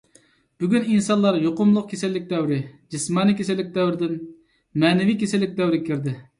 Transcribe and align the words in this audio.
بۈگۈن 0.61 0.87
ئىنسانلار 0.93 1.37
يۇقۇملۇق 1.43 1.85
كېسەللىك 1.91 2.25
دەۋرى، 2.33 2.59
جىسمانىي 2.97 3.39
كېسەللىك 3.43 3.71
دەۋرىدىن 3.79 4.19
مەنىۋى 4.85 5.19
كېسەللىك 5.23 5.59
دەۋرىگە 5.63 5.89
كىردى. 5.93 6.21